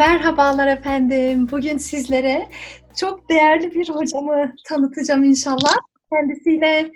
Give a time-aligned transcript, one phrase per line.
[0.00, 1.48] Merhabalar efendim.
[1.50, 2.48] Bugün sizlere
[2.96, 5.76] çok değerli bir hocamı tanıtacağım inşallah.
[6.12, 6.92] Kendisiyle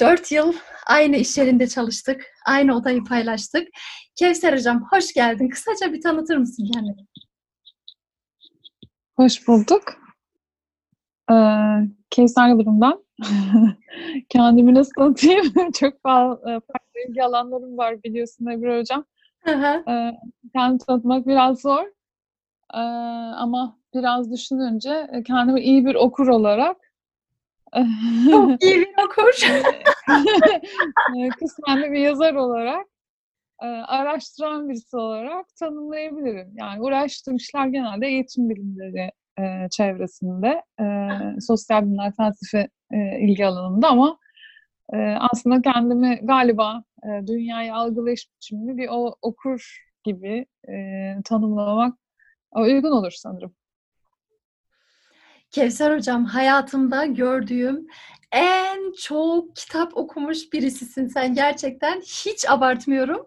[0.00, 0.52] 4 yıl
[0.86, 2.26] aynı iş yerinde çalıştık.
[2.46, 3.68] Aynı odayı paylaştık.
[4.16, 5.48] Kevser hocam hoş geldin.
[5.48, 7.06] Kısaca bir tanıtır mısın kendini?
[9.16, 9.82] Hoş bulduk.
[11.30, 11.34] Ee,
[12.10, 12.80] Kevser Yıldırım.
[14.28, 15.52] Kendimi nasıl tanıtayım?
[15.72, 16.02] çok
[16.42, 19.04] farklı ilgi alanlarım var biliyorsun Ebru Hocam.
[19.88, 20.18] Ee,
[20.54, 21.84] kendimi tanıtmak biraz zor.
[23.34, 26.76] Ama biraz düşününce kendimi iyi bir okur olarak
[28.30, 29.48] çok iyi bir okur.
[31.40, 32.86] kısmen bir yazar olarak
[33.86, 36.52] araştıran birisi olarak tanımlayabilirim.
[36.56, 40.84] Yani uğraştığım işler genelde eğitim bilimleri e, çevresinde, e,
[41.40, 44.18] sosyal bilimler, felsefe e, ilgi alanında ama
[44.92, 50.74] e, aslında kendimi galiba e, dünyayı algılayış biçimini bir o, okur gibi e,
[51.24, 51.98] tanımlamak
[52.56, 53.56] uygun olur sanırım.
[55.50, 57.86] Kevser Hocam hayatımda gördüğüm
[58.32, 62.00] en çok kitap okumuş birisisin sen gerçekten.
[62.00, 63.26] Hiç abartmıyorum.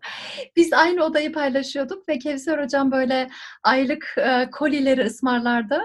[0.56, 3.29] Biz aynı odayı paylaşıyorduk ve Kevser Hocam böyle
[3.63, 5.81] aylık e, kolileri ısmarlardı.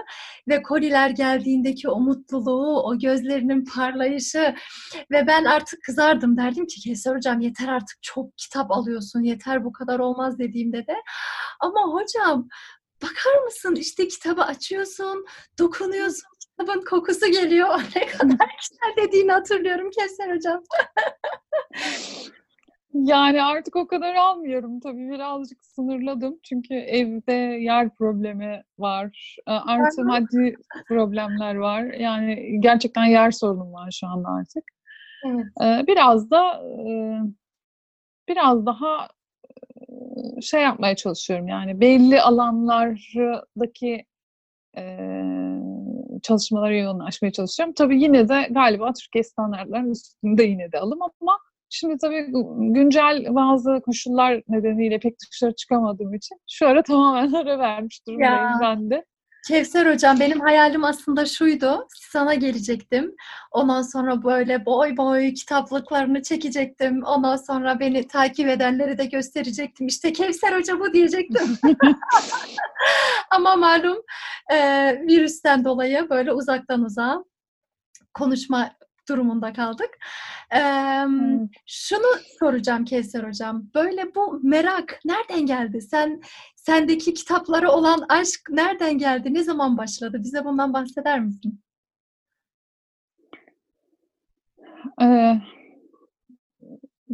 [0.47, 4.55] Ve koliler geldiğindeki o mutluluğu, o gözlerinin parlayışı
[5.11, 6.37] ve ben artık kızardım.
[6.37, 10.95] Derdim ki Kevser Hocam yeter artık çok kitap alıyorsun, yeter bu kadar olmaz dediğimde de.
[11.59, 12.47] Ama hocam
[13.01, 15.25] bakar mısın işte kitabı açıyorsun,
[15.59, 16.29] dokunuyorsun,
[16.59, 17.67] kitabın kokusu geliyor.
[17.95, 20.63] Ne kadar güzel dediğini hatırlıyorum Kevser Hocam.
[22.93, 26.39] yani artık o kadar almıyorum tabii birazcık sınırladım.
[26.43, 29.37] Çünkü evde yer problemi var.
[29.45, 30.55] Artı maddi
[30.87, 31.83] problemler var.
[31.83, 34.63] Yani gerçekten yer sorunum var şu anda artık.
[35.25, 35.87] Evet.
[35.87, 36.61] Biraz da
[38.27, 39.07] biraz daha
[40.41, 44.05] şey yapmaya çalışıyorum yani belli alanlardaki
[44.77, 44.83] e,
[46.27, 47.73] çalışmalara yoğunlaşmaya çalışıyorum.
[47.77, 51.39] Tabii yine de galiba Türkiye standartlarının üstünde yine de alım ama
[51.69, 52.25] şimdi tabii
[52.73, 58.59] güncel bazı koşullar nedeniyle pek dışarı çıkamadığım için şu ara tamamen ara vermiş durumdayım ya.
[58.61, 59.05] ben de.
[59.47, 61.87] Kevser hocam benim hayalim aslında şuydu.
[62.11, 63.15] Sana gelecektim.
[63.51, 67.03] Ondan sonra böyle boy boy kitaplıklarını çekecektim.
[67.03, 69.87] Ondan sonra beni takip edenleri de gösterecektim.
[69.87, 71.57] İşte Kevser hoca bu diyecektim.
[73.31, 73.97] Ama malum
[74.51, 74.57] e,
[75.07, 77.23] virüsten dolayı böyle uzaktan uzağa
[78.13, 78.71] konuşma
[79.09, 79.89] durumunda kaldık.
[80.51, 80.59] Ee,
[81.03, 81.47] hmm.
[81.65, 82.07] Şunu
[82.39, 83.69] soracağım Kevser Hocam.
[83.75, 85.81] Böyle bu merak nereden geldi?
[85.81, 86.21] Sen
[86.55, 89.33] sendeki kitaplara olan aşk nereden geldi?
[89.33, 90.17] Ne zaman başladı?
[90.23, 91.61] Bize bundan bahseder misin?
[95.01, 95.41] Ee,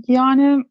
[0.08, 0.64] yani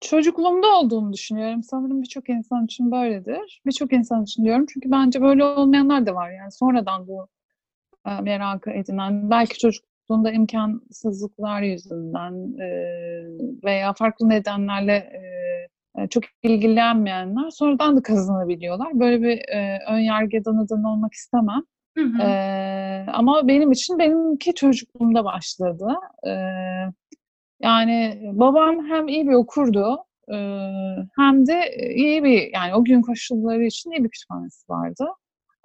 [0.00, 1.62] çocukluğumda olduğunu düşünüyorum.
[1.62, 3.60] Sanırım birçok insan için böyledir.
[3.66, 4.66] Birçok insan için diyorum.
[4.74, 6.30] Çünkü bence böyle olmayanlar da var.
[6.30, 7.28] Yani sonradan bu
[8.06, 12.68] e, merakı edinen, belki çocukluğunda imkansızlıklar yüzünden e,
[13.64, 15.22] veya farklı nedenlerle e,
[16.02, 19.00] e, çok ilgilenmeyenler sonradan da kazanabiliyorlar.
[19.00, 21.62] Böyle bir e, ön yargıdan neden olmak istemem.
[21.96, 22.22] Hı hı.
[22.22, 25.88] E, ama benim için benimki çocukluğumda başladı.
[26.26, 26.32] E,
[27.60, 29.98] yani babam hem iyi bir okurdu
[30.32, 30.36] e,
[31.16, 35.06] hem de iyi bir yani o gün koşulları için iyi bir kütüphanesi vardı.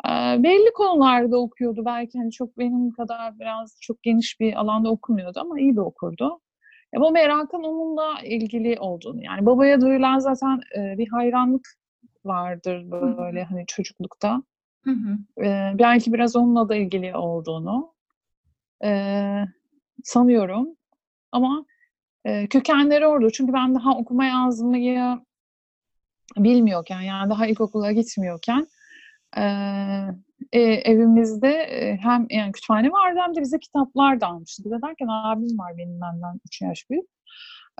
[0.05, 0.09] E,
[0.43, 1.85] belli konularda okuyordu.
[1.85, 6.39] Belki hani çok benim kadar biraz çok geniş bir alanda okumuyordu ama iyi bir okurdu.
[6.95, 11.67] E, bu merakın onunla ilgili olduğunu yani babaya duyulan zaten e, bir hayranlık
[12.25, 14.43] vardır böyle hani çocuklukta.
[15.43, 17.93] E, belki biraz onunla da ilgili olduğunu
[18.83, 19.45] e,
[20.03, 20.67] sanıyorum.
[21.31, 21.65] Ama
[22.25, 23.29] e, kökenleri orada.
[23.29, 25.19] Çünkü ben daha okuma yazmayı
[26.37, 28.67] bilmiyorken yani daha ilkokula gitmiyorken
[29.37, 29.43] e,
[30.51, 31.67] e, evimizde
[32.01, 34.63] hem yani kütüphane vardı hem de bize kitaplar da almıştı.
[34.65, 37.05] Bir de derken abim var benim benden 3 yaş büyük.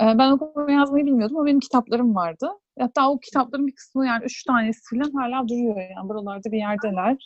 [0.01, 2.49] E, ben okuma yazmayı bilmiyordum ama benim kitaplarım vardı.
[2.79, 7.17] Hatta o kitapların bir kısmı yani üç tanesi falan hala duruyor yani buralarda bir yerdeler.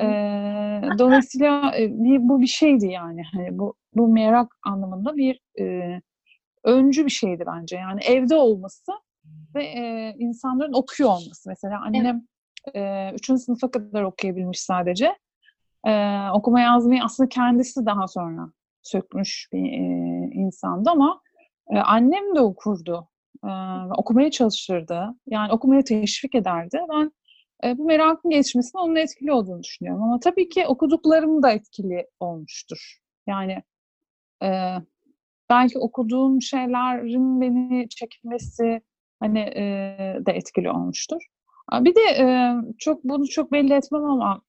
[0.00, 3.22] Ee, dolayısıyla bir, bu bir şeydi yani.
[3.32, 6.00] Hani bu, bu merak anlamında bir e,
[6.64, 7.76] öncü bir şeydi bence.
[7.76, 8.92] Yani evde olması
[9.54, 11.48] ve e, insanların okuyor olması.
[11.48, 12.26] Mesela annem
[12.74, 15.16] e, üçüncü sınıfa kadar okuyabilmiş sadece.
[15.86, 21.20] E, okuma yazmayı aslında kendisi daha sonra sökmüş bir e, insandı ama
[21.70, 23.08] e, annem de okurdu.
[23.44, 23.50] E,
[23.96, 25.14] okumaya çalışırdı.
[25.26, 26.78] Yani okumaya teşvik ederdi.
[26.90, 27.12] Ben
[27.64, 30.02] e, bu merakın gelişmesine onun etkili olduğunu düşünüyorum.
[30.02, 32.98] Ama tabii ki okuduklarım da etkili olmuştur.
[33.26, 33.62] Yani
[34.42, 34.76] e,
[35.52, 38.80] belki okuduğum şeylerin beni çekmesi
[39.20, 39.64] hani e,
[40.26, 41.22] de etkili olmuştur.
[41.72, 44.42] Bir de e, çok bunu çok belli etmem ama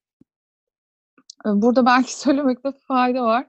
[1.46, 3.48] e, burada belki söylemekte fayda var.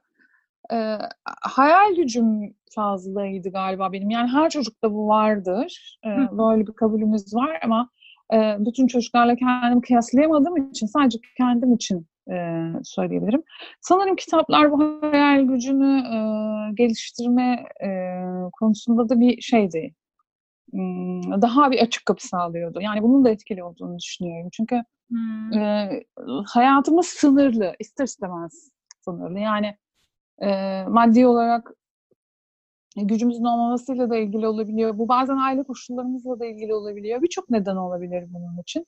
[0.73, 0.99] E,
[1.43, 4.11] hayal gücüm fazlaydı galiba benim.
[4.11, 5.99] Yani her çocukta bu vardır.
[6.05, 6.09] E,
[6.39, 7.91] böyle bir kabulümüz var ama
[8.35, 13.43] e, bütün çocuklarla kendimi kıyaslayamadığım için sadece kendim için e, söyleyebilirim.
[13.81, 16.19] Sanırım kitaplar bu hayal gücünü e,
[16.75, 17.88] geliştirme e,
[18.53, 19.94] konusunda da bir şeydi.
[21.43, 22.81] Daha bir açık kapı sağlıyordu.
[22.81, 24.49] Yani bunun da etkili olduğunu düşünüyorum.
[24.53, 25.53] Çünkü hmm.
[25.53, 26.05] e,
[26.47, 28.70] hayatımız sınırlı, ister istemez
[29.00, 29.38] sınırlı.
[29.38, 29.77] Yani
[30.43, 31.70] e, maddi olarak
[32.97, 34.99] gücümüzün olmamasıyla da ilgili olabiliyor.
[34.99, 37.23] Bu bazen aile koşullarımızla da ilgili olabiliyor.
[37.23, 38.87] Birçok neden olabilir bunun için.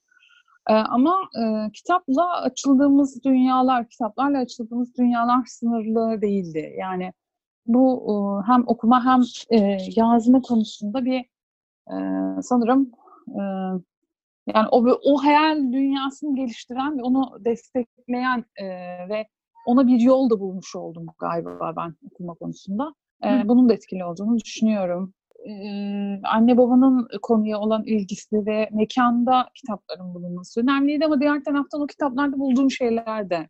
[0.69, 6.75] Ee, ama e, kitapla açıldığımız dünyalar, kitaplarla açıldığımız dünyalar sınırlı değildi.
[6.79, 7.13] Yani
[7.67, 11.21] bu e, hem okuma hem e, yazma konusunda bir
[11.91, 11.97] e,
[12.43, 12.91] sanırım
[13.29, 13.43] e,
[14.55, 18.67] yani o o hayal dünyasını geliştiren ve onu destekleyen e,
[19.09, 19.27] ve
[19.67, 22.95] ona bir yol da bulmuş oldum galiba ben okuma konusunda.
[23.25, 25.15] E, bunun da etkili olduğunu düşünüyorum.
[25.47, 31.87] E, anne babanın konuya olan ilgisi ve mekanda kitapların bulunması önemliydi ama diğer taraftan o
[31.87, 33.49] kitaplarda bulduğum şeyler de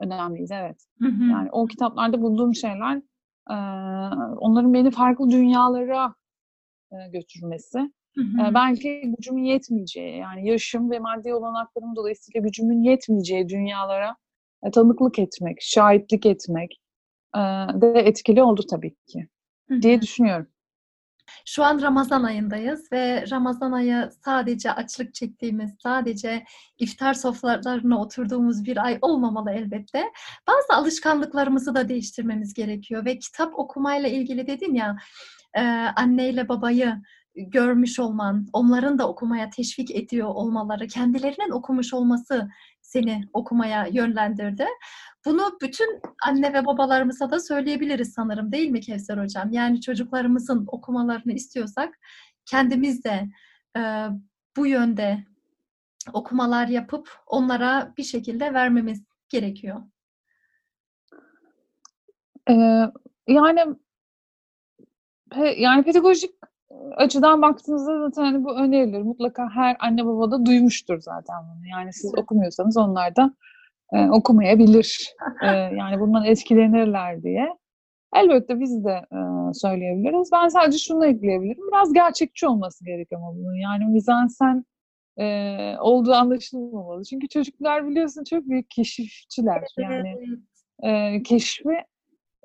[0.00, 0.84] önemliydi evet.
[0.98, 1.24] Hı hı.
[1.24, 2.96] Yani o kitaplarda bulduğum şeyler
[3.50, 3.56] e,
[4.36, 6.14] onların beni farklı dünyalara
[6.92, 7.78] e, götürmesi.
[8.14, 8.50] Hı hı.
[8.50, 14.16] E, belki gücümün yetmeyeceği yani yaşım ve maddi olanaklarım dolayısıyla gücümün yetmeyeceği dünyalara
[14.62, 16.80] e, tanıklık etmek, şahitlik etmek
[17.34, 17.40] e,
[17.80, 19.28] de etkili oldu tabii ki
[19.82, 20.46] diye düşünüyorum.
[21.50, 26.44] Şu an Ramazan ayındayız ve Ramazan ayı sadece açlık çektiğimiz, sadece
[26.78, 30.04] iftar sofralarına oturduğumuz bir ay olmamalı elbette.
[30.46, 34.96] Bazı alışkanlıklarımızı da değiştirmemiz gerekiyor ve kitap okumayla ilgili dedin ya,
[35.96, 36.94] anneyle babayı
[37.34, 42.48] görmüş olman, onların da okumaya teşvik ediyor olmaları, kendilerinin okumuş olması
[42.82, 44.66] seni okumaya yönlendirdi.
[45.28, 49.52] Bunu bütün anne ve babalarımıza da söyleyebiliriz sanırım değil mi Kevser Hocam?
[49.52, 51.98] Yani çocuklarımızın okumalarını istiyorsak
[52.46, 53.28] kendimiz de
[53.76, 53.80] e,
[54.56, 55.24] bu yönde
[56.12, 59.82] okumalar yapıp onlara bir şekilde vermemiz gerekiyor.
[62.50, 62.84] Ee,
[63.26, 63.64] yani
[65.30, 66.30] pe, yani pedagojik
[66.96, 69.02] açıdan baktığınızda zaten hani bu önerilir.
[69.02, 71.66] Mutlaka her anne baba da duymuştur zaten bunu.
[71.70, 73.34] Yani siz okumuyorsanız onlar da
[73.92, 75.14] e, okumayabilir.
[75.42, 77.48] E, yani bundan etkilenirler diye.
[78.14, 79.18] Elbette biz de e,
[79.52, 80.30] söyleyebiliriz.
[80.32, 81.68] Ben sadece şunu ekleyebilirim.
[81.72, 83.54] Biraz gerçekçi olması gerekiyor ama bunun.
[83.54, 84.64] Yani mizansen
[85.18, 85.24] e,
[85.80, 87.04] olduğu anlaşılmamalı.
[87.04, 89.64] Çünkü çocuklar biliyorsun çok büyük keşifçiler.
[89.78, 90.14] Yani
[90.82, 91.84] e, keşfi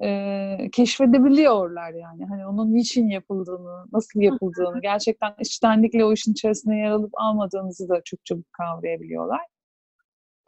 [0.04, 2.26] e, keşfedebiliyorlar yani.
[2.26, 8.02] Hani onun niçin yapıldığını, nasıl yapıldığını, gerçekten içtenlikle o işin içerisine yer alıp almadığınızı da
[8.06, 9.42] çok çabuk kavrayabiliyorlar.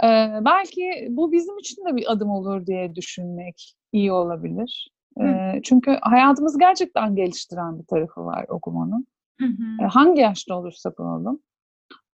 [0.04, 0.08] E,
[0.46, 4.92] belki bu bizim için de bir adım olur diye düşünmek iyi olabilir.
[5.22, 9.08] E, çünkü hayatımızı gerçekten geliştiren bir tarafı var okumanın.
[9.40, 9.84] Hı hı.
[9.84, 11.40] E, hangi yaşta olursak olalım.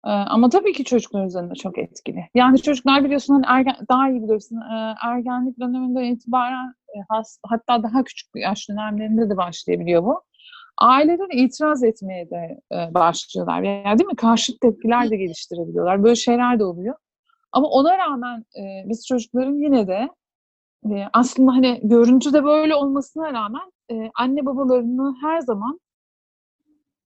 [0.04, 2.26] Ama tabii ki çocuklar üzerinde çok etkili.
[2.36, 4.60] Yani çocuklar biliyorsun hani ergen, daha iyi bilirsin
[5.04, 6.74] ergenlik döneminden itibaren
[7.44, 10.22] hatta daha küçük yaş dönemlerinde de başlayabiliyor bu.
[10.78, 12.60] Aileler itiraz etmeye de
[12.94, 13.62] başlıyorlar.
[13.62, 14.16] Yani değil mi?
[14.16, 16.04] Karşıt tepkiler de geliştirebiliyorlar.
[16.04, 16.96] Böyle şeyler de oluyor.
[17.52, 18.46] Ama ona rağmen
[18.86, 20.10] biz çocukların yine de
[21.14, 23.72] aslında hani görüntüde böyle olmasına rağmen
[24.16, 25.80] anne babalarını her zaman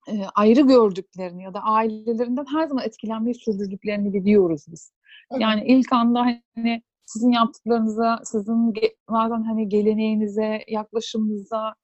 [0.09, 4.93] e, ayrı gördüklerini ya da ailelerinden her zaman etkilenmeyi sürdürdüklerini biliyoruz biz.
[5.39, 8.75] Yani ilk anda hani sizin yaptıklarınıza, sizin
[9.11, 11.75] bazen hani geleneğinize, yaklaşımınıza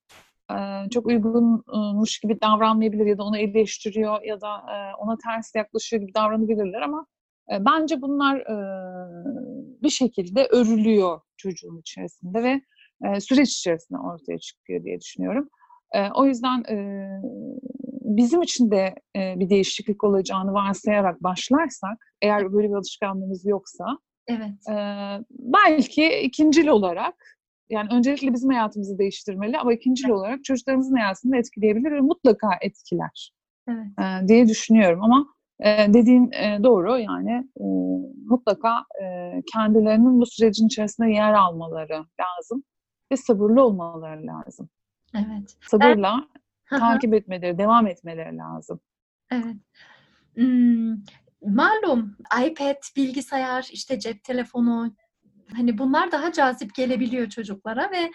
[0.51, 6.03] e, çok uygunmuş gibi davranmayabilir ya da onu eleştiriyor ya da e, ona ters yaklaşıyor
[6.03, 7.07] gibi davranabilirler ama
[7.53, 8.57] e, bence bunlar e,
[9.83, 12.61] bir şekilde örülüyor çocuğun içerisinde ve
[13.09, 15.49] e, süreç içerisinde ortaya çıkıyor diye düşünüyorum.
[15.95, 17.07] E, o yüzden e,
[18.03, 23.85] bizim için de e, bir değişiklik olacağını varsayarak başlarsak, eğer böyle bir alışkanlığımız yoksa,
[24.29, 24.69] Evet.
[24.71, 24.75] e,
[25.31, 27.39] belki ikincil olarak,
[27.71, 30.15] yani öncelikle bizim hayatımızı değiştirmeli ama ikincil Evet.
[30.15, 33.33] olarak çocuklarımızın hayatını da etkileyebilir ve mutlaka etkiler
[33.69, 33.87] Evet.
[34.25, 35.03] e, diye düşünüyorum.
[35.03, 35.27] Ama
[35.65, 37.65] e, dediğin e, doğru yani e,
[38.27, 42.65] mutlaka e, kendilerinin bu sürecin içerisinde yer almaları lazım
[43.13, 44.69] ve sabırlı olmaları lazım.
[45.15, 45.57] Evet.
[45.71, 46.27] Sabırla
[46.65, 46.79] hı.
[46.79, 48.81] takip etmeleri, devam etmeleri lazım.
[49.31, 49.57] Evet.
[50.37, 51.05] Imm,
[51.47, 52.17] malum
[52.47, 54.95] iPad, bilgisayar, işte cep telefonu,
[55.57, 58.11] hani bunlar daha cazip gelebiliyor çocuklara ve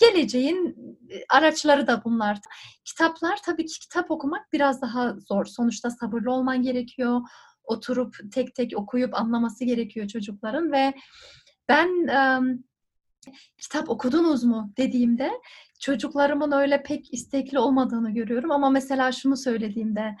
[0.00, 0.76] geleceğin,
[1.08, 2.38] eee, araçları da bunlar.
[2.84, 5.44] Kitaplar tabii ki kitap okumak biraz daha zor.
[5.44, 7.20] Sonuçta sabırlı olman gerekiyor.
[7.64, 10.92] Oturup tek tek okuyup anlaması gerekiyor çocukların ve
[11.68, 11.88] ben,
[13.58, 15.30] "Kitap okudunuz mu?" dediğimde
[15.80, 20.16] çocuklarımın öyle pek istekli olmadığını görüyorum ama mesela şunu söylediğimde,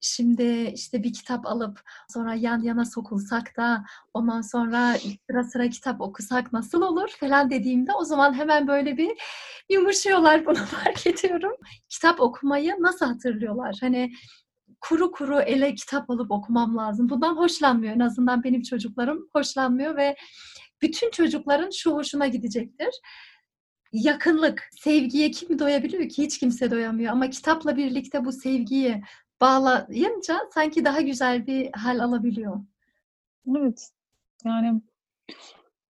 [0.00, 1.80] şimdi, işte, bir kitap alıp
[2.12, 4.96] sonra yan yana sokulsak da ondan sonra
[5.30, 9.10] sıra sıra kitap okusak nasıl olur falan dediğimde o zaman hemen böyle bir
[9.70, 10.46] yumuşuyorlar.
[10.46, 11.52] Bunu fark ediyorum.
[11.88, 13.78] Kitap okumayı nasıl hatırlıyorlar?
[13.80, 14.12] Hani
[14.80, 17.08] kuru kuru ele kitap alıp okumam lazım.
[17.08, 17.94] Bundan hoşlanmıyor.
[17.94, 20.16] En azından benim çocuklarım hoşlanmıyor ve
[20.82, 23.00] bütün çocukların şu hoşuna gidecektir.
[23.92, 24.68] Yakınlık.
[24.80, 26.22] Sevgiye kim doyabiliyor ki?
[26.22, 29.02] Hiç kimse doyamıyor ama kitapla birlikte bu sevgiyi
[29.40, 32.56] bağlayınca sanki daha güzel bir hâl alabiliyor.
[33.56, 33.90] Evet.
[34.44, 34.82] Yani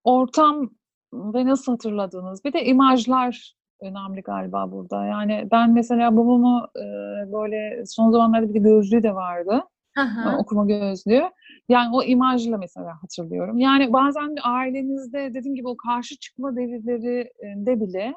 [0.05, 0.71] ortam
[1.13, 2.45] ve nasıl hatırladığınız.
[2.45, 5.05] Bir de imajlar önemli galiba burada.
[5.05, 9.63] Yani ben mesela babamı, eee, böyle son zamanlarda bir de gözlüğü de vardı.
[9.99, 10.37] Hı.
[10.39, 11.23] okuma gözlüğü.
[11.69, 13.59] Yani o imajla mesela hatırlıyorum.
[13.59, 18.15] Yani bazen ailenizde dediğim gibi o karşı çıkma devirlerinde bile,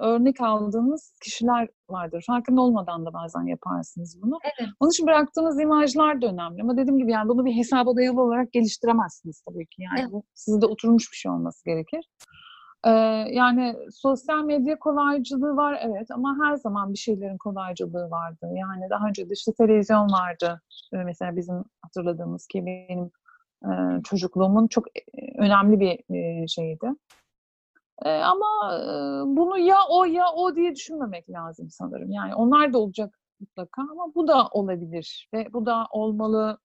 [0.00, 2.24] Örnek aldığınız kişiler vardır.
[2.26, 4.38] Farkında olmadan da bazen yaparsınız bunu.
[4.44, 4.70] Evet.
[4.80, 8.52] Onun için bıraktığınız imajlar da önemli ama dediğim gibi yani bunu bir hesaba dayalı olarak
[8.52, 9.82] geliştiremezsiniz tabii ki.
[9.82, 10.12] Yani Evet.
[10.12, 12.08] bu sizde oturmuş bir şey olması gerekir.
[12.86, 12.92] Eee,
[13.32, 18.46] yani sosyal medya kolaycılığı var evet ama her zaman bir şeylerin kolaycılığı vardı.
[18.56, 20.60] Yani daha önce de işte televizyon vardı.
[20.92, 23.10] Eee, mesela bizim hatırladığımız ki benim,
[23.64, 24.84] eee, çocukluğumun çok,
[25.38, 26.86] önemli bir, eee, şeyiydi.
[28.04, 32.10] Eee, ama, eee, bunu ya o ya o diye düşünmemek lazım sanırım.
[32.10, 36.58] Yani onlar da olacak mutlaka ama bu da olabilir ve bu da olmalı,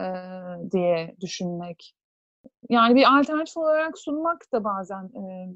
[0.00, 0.14] eee,
[0.72, 1.94] diye düşünmek.
[2.70, 5.48] Yani bir alternatif olarak sunmak da bazen, eee,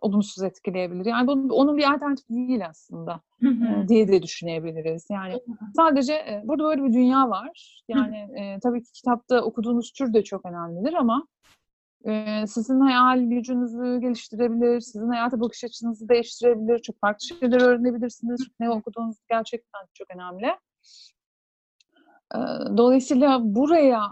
[0.00, 1.06] olumsuz etkileyebilir.
[1.06, 5.06] Yani bunun onun bir alternatifi değil aslında, Hı diye de düşünebiliriz.
[5.10, 5.40] Yani
[5.76, 7.82] sadece, eee, burada böyle bir dünya var.
[7.88, 11.26] Yani, eee, tabii ki kitapta okuduğunuz tür de çok önemlidir ama,
[12.46, 18.40] sizin hayal gücünüzü geliştirebilir, sizin hayata bakış açınızı değiştirebilir, çok farklı şeyler öğrenebilirsiniz.
[18.60, 20.46] Ne okuduğunuz gerçekten çok önemli.
[22.76, 24.02] Dolayısıyla buraya,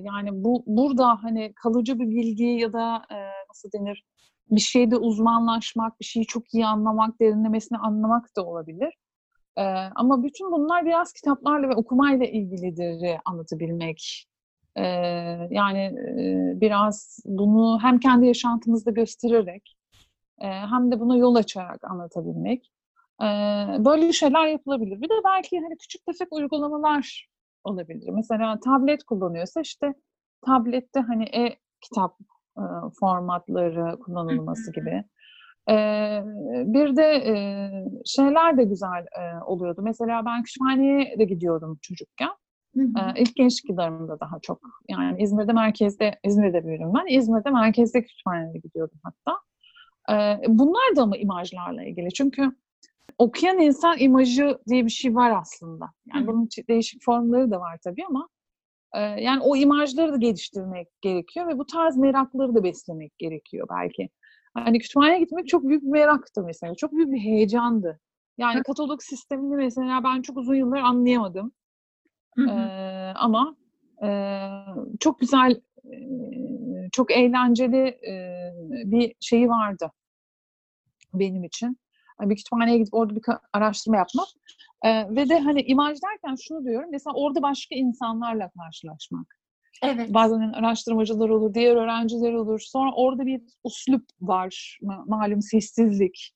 [0.00, 3.02] yani bu burada, hani, kalıcı bir bilgi ya da,
[3.48, 4.04] nasıl denir,
[4.50, 8.94] bir şeyde uzmanlaşmak, bir şeyi çok iyi anlamak, derinlemesine anlamak da olabilir.
[9.94, 14.26] Ama bütün bunlar biraz kitaplarla ve okumayla ilgilidir anlatabilmek.
[15.50, 15.92] Yani,
[16.60, 19.76] biraz bunu hem kendi yaşantımızda göstererek,
[20.38, 22.72] hem de buna yol açarak anlatabilmek.
[23.84, 25.00] Böyle şeyler yapılabilir.
[25.02, 27.28] Bir de belki, hani, küçük tefek uygulamalar
[27.64, 28.10] olabilir.
[28.12, 29.94] Mesela tablet kullanıyorsa, işte,
[30.46, 32.18] tablette, hani, e-kitap,
[33.00, 35.04] formatları kullanılması gibi.
[36.72, 37.24] Bir de,
[38.04, 39.06] şeyler de güzel,
[39.46, 39.82] oluyordu.
[39.82, 42.30] Mesela ben kütüphaneye de gidiyordum çocukken.
[42.76, 42.82] Hı.
[43.16, 44.60] ilk gençlik yıllarımda daha çok.
[44.88, 47.14] Yani İzmir'de merkezde, İzmir'de büyüdüm ben.
[47.16, 49.38] İzmir'de merkezdeki kütüphanelere gidiyordum hatta.
[50.48, 52.12] Bunlar da ama imajlarla ilgili.
[52.12, 52.52] Çünkü
[53.18, 55.90] okuyan insan imajı diye bir şey var aslında.
[56.14, 58.28] Yani bunun değişik formları da var tabii ama,
[59.18, 64.08] yani o imajları da geliştirmek gerekiyor ve bu tarz merakları da beslemek gerekiyor belki.
[64.54, 66.74] Hani, kütüphaneye gitmek çok büyük bir meraktı mesela.
[66.74, 68.00] Çok büyük bir heyecandı.
[68.38, 71.52] Yani katalog sistemini mesela ben çok uzun yıllar anlayamadım.
[72.36, 72.42] Hı
[73.16, 73.56] ama,
[74.02, 74.50] eee,
[75.00, 79.90] çok güzel, eee, çok eğlenceli, eee, bir şeyi vardı
[81.14, 81.78] benim için.
[82.18, 83.22] Hani, bir kütüphaneye gidip orada bir
[83.52, 84.26] araştırma yapmak.
[84.84, 89.26] Eee, ve de, hani, imaj derken şunu diyorum, mesela orada başka insanlarla karşılaşmak.
[89.84, 90.14] Evet.
[90.14, 92.60] Bazen, hani, araştırmacılar olur, diğer öğrenciler olur.
[92.60, 94.78] Sonra orada bir üslup var.
[94.82, 96.32] Ma malum sessizlik,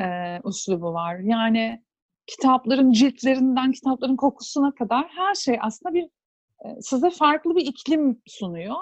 [0.00, 1.18] eee, üslubu var.
[1.18, 1.82] Yani
[2.26, 6.08] kitapların ciltlerinden kitapların kokusuna kadar her şey aslında bir,
[6.64, 8.76] eee, size farklı bir iklim sunuyor.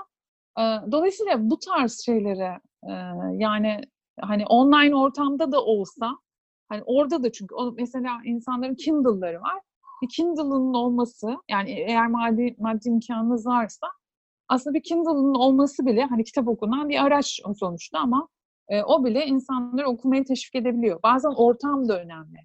[0.59, 3.81] Eee, dolayısıyla bu tarz şeylere, eee, yani,
[4.21, 6.13] hani, online ortamda da olsa,
[6.69, 9.61] Hani orada da çünkü mesela insanların Kindle'ları var.
[10.03, 13.87] Bir Kindle'ın olması yani eğer maddi, maddi imkanınız varsa
[14.49, 18.29] aslında bir Kindle'ın olması bile hani kitap okunan bir araç sonuçta ama
[18.69, 21.01] e, o bile insanları okumaya teşvik edebiliyor.
[21.03, 22.39] Bazen ortam da önemli.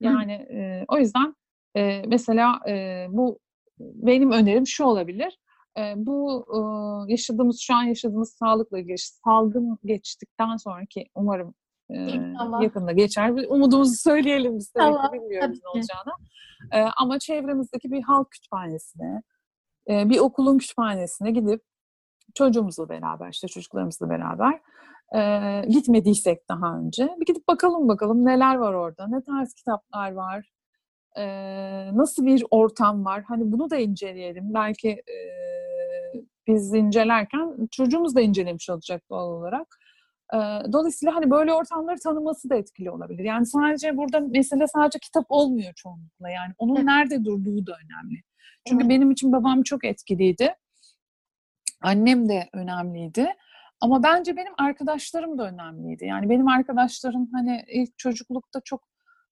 [0.00, 1.34] Yani e, o yüzden
[1.76, 3.38] e, mesela e, bu
[3.78, 5.38] benim önerim şu olabilir.
[5.78, 6.58] E, bu e,
[7.12, 11.54] yaşadığımız şu an yaşadığımız sağlıkla ilgili salgın geçtikten sonraki umarım
[11.90, 11.96] e,
[12.62, 13.36] yakında geçer.
[13.36, 16.12] Bir umudumuzu söyleyelim biz tabii bilmiyoruz ne olacağını.
[16.72, 19.22] E, ama çevremizdeki bir halk kütüphanesine,
[19.90, 21.62] e, bir okulun kütüphanesine gidip
[22.36, 24.60] çocuğumuzla beraber, işte çocuklarımızla beraber
[25.14, 30.52] e, gitmediysek daha önce bir gidip bakalım bakalım neler var orada, ne tarz kitaplar var,
[31.16, 31.24] e,
[31.96, 33.22] nasıl bir ortam var.
[33.22, 34.54] Hani bunu da inceleyelim.
[34.54, 35.16] Belki e,
[36.46, 39.78] biz incelerken çocuğumuz da incelemiş olacak doğal olarak.
[40.34, 40.38] E,
[40.72, 43.24] dolayısıyla hani böyle ortamları tanıması da etkili olabilir.
[43.24, 46.30] Yani sadece burada mesele sadece kitap olmuyor çoğunlukla.
[46.30, 48.22] Yani onun nerede durduğu da önemli.
[48.68, 50.54] Çünkü benim için babam çok etkiliydi.
[51.86, 53.28] Annem de önemliydi.
[53.80, 56.04] Ama bence benim arkadaşlarım da önemliydi.
[56.04, 58.88] Yani benim arkadaşlarım hani ilk çocuklukta çok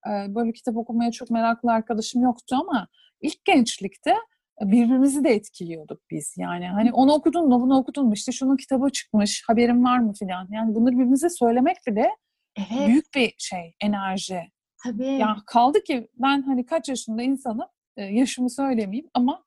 [0.06, 2.88] böyle kitap okumaya çok meraklı arkadaşım yoktu ama
[3.20, 4.14] ilk gençlikte
[4.60, 6.34] birbirimizi de etkiliyorduk biz.
[6.38, 10.12] Yani hani onu okudun mu, bunu okudun mu, işte şunun kitabı çıkmış, haberin var mı
[10.12, 10.48] filan.
[10.50, 12.10] Yani bunları birbirimize söylemek bile
[12.56, 12.88] evet.
[12.88, 14.40] büyük bir şey, enerji.
[14.84, 15.06] Tabii.
[15.06, 19.44] Ya kaldı ki ben hani kaç yaşında insanım, yaşımı söylemeyeyim ama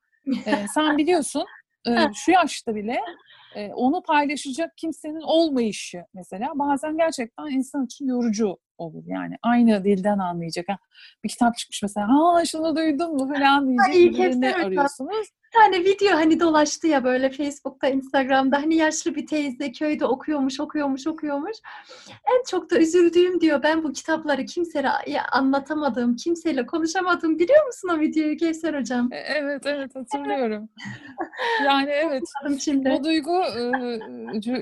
[0.74, 1.44] sen biliyorsun
[2.14, 3.00] şu yaşta bile
[3.74, 9.02] onu paylaşacak kimsenin olmayışı mesela bazen gerçekten insan için yorucu olur.
[9.06, 10.68] Yani aynı dilden anlayacak.
[10.68, 10.78] Ha,
[11.24, 12.08] bir kitap çıkmış mesela.
[12.08, 15.28] Ha şunu duydun mu falan diyecek birini arıyorsunuz.
[15.54, 20.60] Bir tane video hani dolaştı ya böyle Facebook'ta, Instagram'da hani yaşlı bir teyze köyde okuyormuş,
[20.60, 21.56] okuyormuş, okuyormuş.
[22.08, 27.38] En çok da üzüldüğüm diyor ben bu kitapları kimseye anlatamadım, kimseyle konuşamadım.
[27.38, 29.12] Biliyor musun o videoyu Kevser Hocam?
[29.12, 30.68] E, evet, evet hatırlıyorum.
[31.64, 32.22] yani evet.
[32.60, 32.90] Şimdi.
[32.90, 33.42] O duygu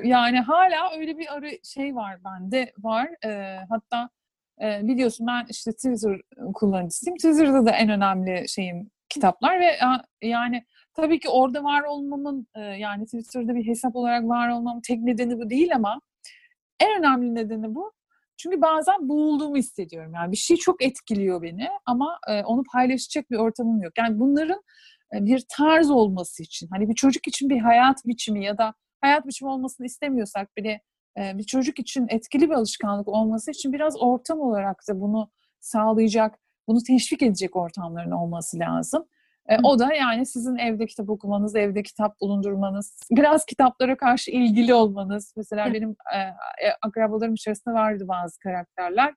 [0.04, 3.08] yani hala öyle bir arı şey var bende var.
[3.68, 4.08] Hatta
[4.60, 6.20] biliyorsun ben işte Twitter
[6.54, 7.16] kullanıcısıyım.
[7.16, 9.76] Twitter'da da en önemli şeyim kitaplar ve
[10.22, 10.64] yani
[10.94, 12.46] tabii ki orada var olmamın
[12.78, 16.00] yani Twitter'da bir hesap olarak var olmamın tek nedeni bu değil ama
[16.80, 17.92] en önemli nedeni bu.
[18.38, 20.14] Çünkü bazen boğulduğumu hissediyorum.
[20.14, 23.92] Yani bir şey çok etkiliyor beni ama onu paylaşacak bir ortamım yok.
[23.98, 24.62] Yani bunların
[25.12, 29.50] bir tarz olması için, hani bir çocuk için bir hayat biçimi ya da hayat biçimi
[29.50, 30.80] olmasını istemiyorsak bile
[31.16, 36.78] bir çocuk için etkili bir alışkanlık olması için biraz ortam olarak da bunu sağlayacak, bunu
[36.82, 39.06] teşvik edecek ortamların olması lazım.
[39.48, 44.74] E, o da yani sizin evde kitap okumanız, evde kitap bulundurmanız, biraz kitaplara karşı ilgili
[44.74, 45.34] olmanız.
[45.36, 46.18] Mesela benim e,
[46.82, 49.14] akrabalarım içerisinde vardı bazı karakterler.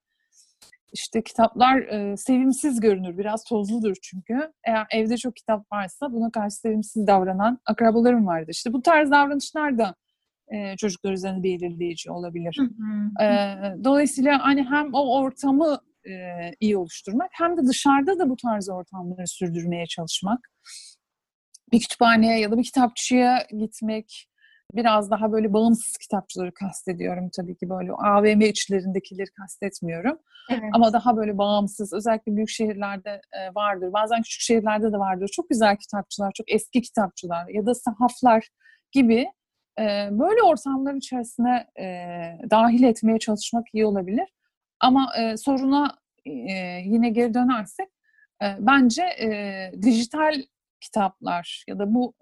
[0.93, 4.51] İşte kitaplar e, sevimsiz görünür, biraz tozludur çünkü.
[4.63, 8.51] Eğer evde çok kitap varsa buna karşı sevimsiz davranan akrabalarım vardı.
[8.51, 9.95] İşte bu tarz davranışlar da
[10.49, 12.57] e, çocuklar üzerinde belirleyici olabilir.
[12.59, 13.23] Hı hı.
[13.23, 16.11] E, dolayısıyla hani hem o ortamı e,
[16.59, 20.39] iyi oluşturmak hem de dışarıda da bu tarz ortamları sürdürmeye çalışmak.
[21.71, 24.29] Bir kütüphaneye ya da bir kitapçıya gitmek,
[24.75, 30.17] biraz daha böyle bağımsız kitapçıları kastediyorum tabii ki böyle AVM içlerindekileri kastetmiyorum.
[30.49, 30.69] Evet.
[30.73, 33.21] Ama daha böyle bağımsız özellikle büyük şehirlerde
[33.55, 33.93] vardır.
[33.93, 35.29] Bazen küçük şehirlerde de vardır.
[35.33, 38.47] Çok güzel kitapçılar, çok eski kitapçılar ya da sahaflar
[38.91, 39.27] gibi
[39.79, 41.85] e, böyle ortamların içerisine e,
[42.49, 44.27] dahil etmeye çalışmak iyi olabilir.
[44.79, 46.31] Ama e, soruna e,
[46.85, 47.87] yine geri dönersek
[48.59, 49.03] bence
[49.81, 50.41] dijital
[50.81, 52.13] kitaplar ya da bu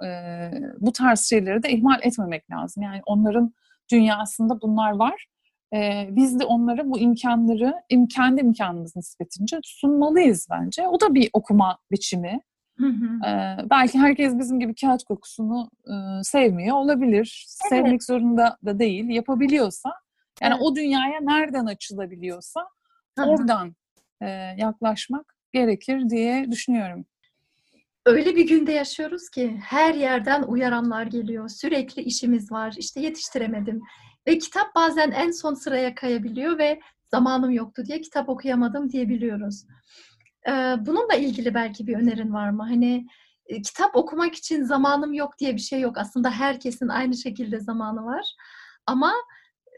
[0.79, 2.83] bu tarz şeyleri de ihmal etmemek lazım.
[2.83, 3.53] Yani onların
[3.91, 5.27] dünyasında bunlar var.
[5.73, 10.87] E, biz de onlara bu imkanları im, kendi imkanımız nispetince sunmalıyız bence.
[10.87, 12.41] O da bir okuma biçimi.
[12.77, 13.27] Hı hı.
[13.27, 17.45] Ee, belki herkes bizim gibi kağıt kokusunu e, sevmiyor olabilir.
[17.61, 17.69] Evet.
[17.69, 19.09] Sevmek zorunda da değil.
[19.09, 19.89] Yapabiliyorsa
[20.41, 20.61] yani evet.
[20.61, 22.67] o dünyaya nereden açılabiliyorsa
[23.17, 23.75] oradan
[24.21, 27.05] e, yaklaşmak gerekir diye düşünüyorum.
[28.05, 31.49] Öyle bir günde yaşıyoruz ki her yerden uyaranlar geliyor.
[31.49, 32.75] Sürekli işimiz var.
[32.77, 33.81] İşte yetiştiremedim.
[34.27, 36.79] Ve kitap bazen en son sıraya kayabiliyor ve
[37.11, 39.65] zamanım yoktu diye kitap okuyamadım diyebiliyoruz.
[40.47, 42.63] Ee, bununla ilgili belki bir önerin var mı?
[42.63, 43.07] Hani
[43.45, 45.97] e, kitap okumak için zamanım yok diye bir şey yok.
[45.97, 48.35] Aslında herkesin aynı şekilde zamanı var.
[48.85, 49.13] Ama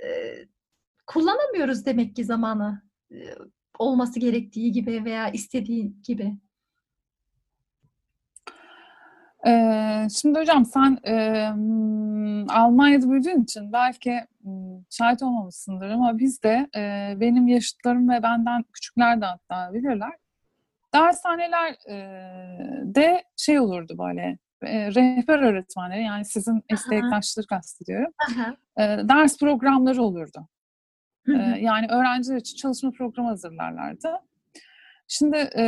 [0.05, 0.07] e,
[1.07, 3.17] kullanamıyoruz demek ki zamanı e,
[3.79, 6.37] olması gerektiği gibi veya istediği gibi.
[9.47, 11.45] Ee, şimdi hocam sen e,
[12.49, 14.19] Almanya'da büyüdüğün için belki
[14.89, 20.11] şahit olmamışsındır ama biz de e, benim yaşıtlarım ve benden küçükler de hatta bilirler.
[20.93, 21.95] Dershaneler e,
[22.95, 28.13] de şey olurdu böyle e, rehber öğretmenleri yani sizin meslektaşları kastediyorum.
[28.29, 28.55] Aha.
[28.77, 30.47] E, ders programları olurdu.
[31.27, 34.09] E, yani öğrenciler için çalışma programı hazırlarlardı.
[35.07, 35.63] Şimdi e,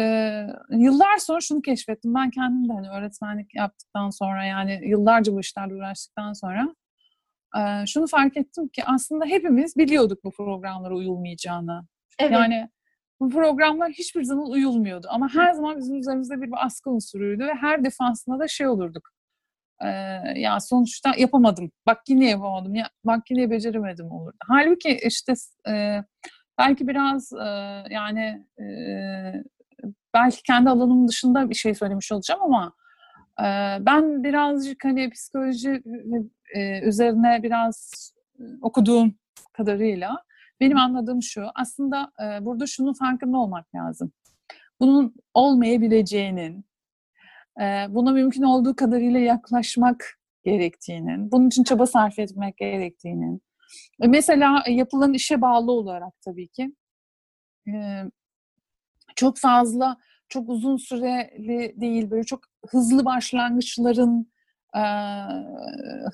[0.69, 2.15] yıllar sonra şunu keşfettim.
[2.15, 6.75] Ben kendim de hani öğretmenlik yaptıktan sonra yani yıllarca bu işlerle uğraştıktan sonra
[7.57, 11.87] e, şunu fark ettim ki aslında hepimiz biliyorduk bu programlara uyulmayacağını.
[12.19, 12.31] Evet.
[12.31, 12.69] Yani
[13.21, 17.83] bu programlar hiçbir zaman uyulmuyordu ama her zaman bizim üzerimizde bir baskı unsuruydu ve her
[17.83, 19.09] defasında da şey olurduk.
[19.81, 19.87] Ee,
[20.35, 21.71] ya sonuçta yapamadım.
[21.85, 22.75] Bak yine yapamadım.
[22.75, 24.37] Ya, bak yine beceremedim olurdu.
[24.47, 25.33] Halbuki işte
[25.69, 26.03] e,
[26.57, 27.45] belki biraz e,
[27.89, 28.65] yani e,
[30.13, 32.73] belki kendi alanım dışında bir şey söylemiş olacağım ama
[33.39, 33.45] e,
[33.85, 35.83] ben birazcık hani psikoloji
[36.55, 37.91] e, üzerine biraz
[38.39, 39.15] e, okuduğum
[39.53, 40.23] kadarıyla
[40.61, 44.11] benim anladığım şu, aslında e, burada şunun farkında olmak lazım.
[44.79, 46.65] Bunun olmayabileceğinin,
[47.61, 53.41] e, buna mümkün olduğu kadarıyla yaklaşmak gerektiğinin, bunun için çaba sarf etmek gerektiğinin,
[54.01, 56.75] e, mesela yapılan işe bağlı olarak tabii ki
[57.67, 58.03] e,
[59.15, 59.97] çok fazla,
[60.29, 64.31] çok uzun süreli değil, böyle çok hızlı başlangıçların
[64.75, 64.83] e,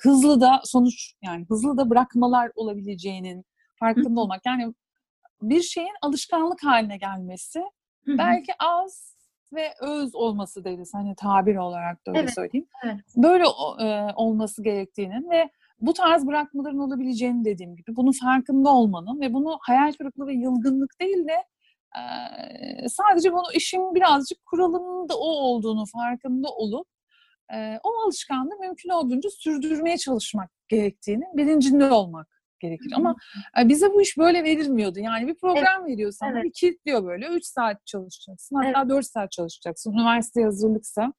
[0.02, 3.46] hızlı da sonuç, yani hızlı da bırakmalar olabileceğinin,
[3.80, 4.46] farkında olmak.
[4.46, 4.74] Yani
[5.42, 7.64] bir şeyin alışkanlık haline gelmesi
[8.08, 9.18] belki az
[9.54, 10.94] ve öz olması deriz.
[10.94, 12.68] Hani tabir olarak da öyle Evet, söyleyeyim.
[12.84, 13.00] evet.
[13.18, 13.44] Böyle
[13.80, 15.50] e, olması gerektiğinin ve
[15.82, 21.00] bu tarz bırakmaların olabileceğini dediğim gibi bunun farkında olmanın ve bunu hayal kırıklığı ve yılgınlık
[21.02, 21.44] değil de
[21.98, 26.88] e, sadece bunu işin birazcık kuralının da o olduğunu farkında olup
[27.54, 32.92] e, o alışkanlığı mümkün olduğunca sürdürmeye çalışmak gerektiğinin bilincinde olmak gerekir.
[32.96, 33.16] Ama
[33.62, 35.00] e, bize bu iş böyle verilmiyordu.
[35.00, 36.44] Yani bir program veriyor sana, evet.
[36.44, 37.28] bir kilitliyor böyle.
[37.28, 39.94] 3 saat çalışacaksın, hatta 4 saat çalışacaksın.
[39.94, 41.14] Üniversite hazırlıksa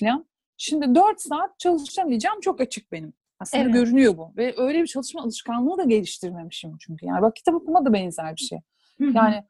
[0.00, 0.26] falan.
[0.56, 3.12] Şimdi 4 saat çalışamayacağım çok açık benim.
[3.40, 3.74] Aslında Evet.
[3.74, 4.32] görünüyor bu.
[4.36, 7.06] Ve öyle bir çalışma alışkanlığı da geliştirmemişim çünkü.
[7.06, 8.58] Yani bak kitap okuma da benzer bir şey.
[9.00, 9.44] Yani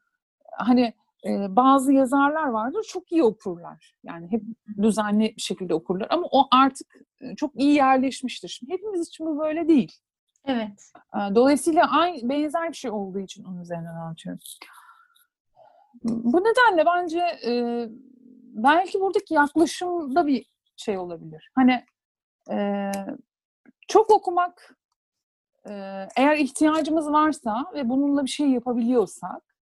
[0.57, 0.93] hani
[1.25, 3.93] e, bazı yazarlar vardır çok iyi okurlar.
[4.03, 4.43] Yani hep
[4.81, 6.87] düzenli bir şekilde okurlar ama o artık
[7.21, 8.47] e, çok iyi yerleşmiştir.
[8.49, 9.91] Şimdi hepimiz için bu böyle değil.
[10.49, 10.93] Evet.
[11.35, 14.41] Dolayısıyla aynı benzer bir şey olduğu için onun üzerinden anlatıyorum.
[16.03, 17.85] Bu nedenle bence e,
[18.53, 20.45] belki buradaki yaklaşımda bir
[20.77, 21.51] şey olabilir.
[21.55, 21.83] Hani
[22.51, 22.91] e,
[23.87, 24.75] çok okumak
[25.69, 25.71] e,
[26.15, 29.55] eğer ihtiyacımız varsa ve bununla bir şey yapabiliyorsak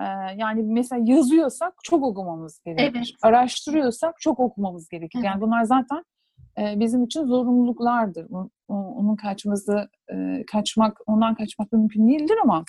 [0.00, 0.04] e,
[0.36, 2.92] yani mesela yazıyorsak çok okumamız gerekir.
[2.96, 3.08] Evet.
[3.22, 5.22] Araştırıyorsak çok okumamız gerekir.
[5.22, 6.04] Yani bunlar zaten
[6.58, 8.26] e, bizim için zorunluluklardır.
[8.68, 12.64] Onun kaçması, e, kaçmak, ondan kaçmak mümkün değildir ama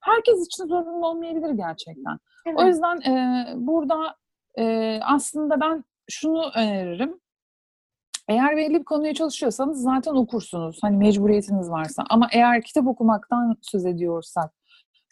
[0.00, 2.18] herkes için zorunlu olmayabilir gerçekten.
[2.46, 2.58] Evet.
[2.58, 4.16] O yüzden e, burada
[4.58, 7.20] e, aslında ben şunu öneririm.
[8.28, 10.78] Eğer belli bir konuya çalışıyorsanız zaten okursunuz.
[10.82, 12.04] Hani mecburiyetiniz varsa.
[12.10, 14.50] Ama eğer kitap okumaktan söz ediyorsak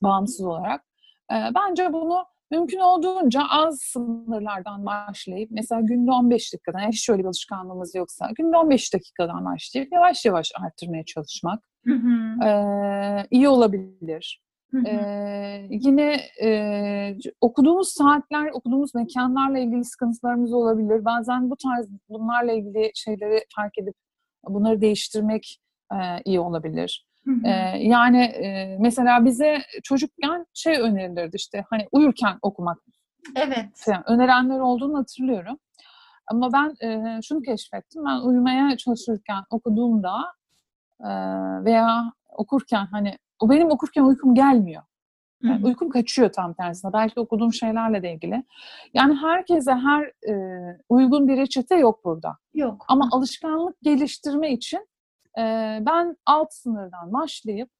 [0.02, 0.84] bağımsız olarak
[1.32, 7.26] e, bence bunu mümkün olduğunca az sınırlardan başlayıp mesela günde 15 dakikadan hiç şöyle bir
[7.26, 13.26] alışkanlığımız yoksa günde 15 dakikadan başlayıp yavaş yavaş arttırmaya çalışmak Hı hı.
[13.30, 14.42] iyi olabilir.
[14.70, 14.86] Hı hı.
[14.86, 21.04] Ee, yine e, okuduğumuz saatler, okuduğumuz mekanlarla ilgili sıkıntılarımız olabilir.
[21.04, 23.94] Bazen bu tarz bunlarla ilgili şeyleri fark edip
[24.48, 25.58] bunları değiştirmek
[25.92, 27.06] e, iyi olabilir.
[27.44, 32.78] Ee, yani e, mesela bize çocukken şey önerilirdi işte hani uyurken okumak
[33.36, 33.68] Evet.
[33.74, 35.58] falan önerenler olduğunu hatırlıyorum.
[36.26, 38.04] Ama ben e, şunu keşfettim.
[38.04, 40.14] Ben uyumaya çalışırken okuduğumda
[41.00, 41.10] e,
[41.64, 44.82] veya okurken hani o benim okurken uykum gelmiyor.
[45.42, 46.92] Yani uykum kaçıyor tam tersine.
[46.92, 48.44] Belki okuduğum şeylerle de ilgili.
[48.94, 50.34] Yani herkese her e,
[50.88, 52.36] uygun bir reçete yok burada.
[52.54, 52.84] Yok.
[52.88, 54.88] Ama alışkanlık geliştirme için
[55.38, 55.42] e,
[55.86, 57.70] ben alt sınırdan başlayıp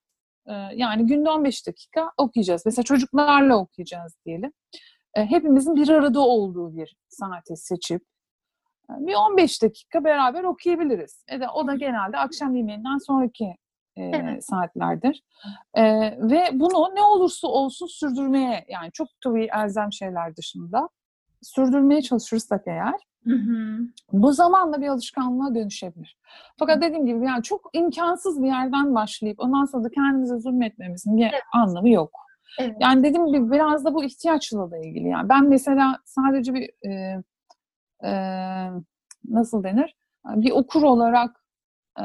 [0.46, 2.62] e, yani günde 15 dakika okuyacağız.
[2.66, 4.52] Mesela çocuklarla okuyacağız diyelim.
[5.14, 8.02] E, hepimizin bir arada olduğu bir saati seçip
[8.90, 11.24] bir 15 dakika beraber okuyabiliriz.
[11.28, 13.44] E de, o da genelde akşam yemeğinden sonraki
[13.96, 14.44] e, Evet.
[14.44, 15.22] saatlerdir.
[15.74, 15.82] E,
[16.30, 20.88] ve bunu ne olursa olsun sürdürmeye yani çok tabii elzem şeyler dışında
[21.42, 23.78] sürdürmeye çalışırsak eğer Hı hı.
[24.12, 26.18] bu zamanla bir alışkanlığa dönüşebilir.
[26.58, 31.30] Fakat dediğim gibi yani çok imkansız bir yerden başlayıp ondan sonra da kendimize zulmetmemizin bir
[31.52, 32.10] anlamı yok.
[32.60, 32.76] Evet.
[32.80, 35.08] Yani dediğim gibi biraz da bu ihtiyaçla da ilgili.
[35.08, 37.22] Yani ben mesela sadece bir e,
[38.04, 38.12] e,
[39.28, 39.96] nasıl denir?
[40.26, 41.42] Bir okur olarak
[41.98, 42.04] eee,